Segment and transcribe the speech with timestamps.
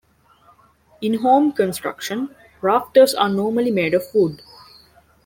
[0.99, 4.41] In home construction, rafters are normally made of wood.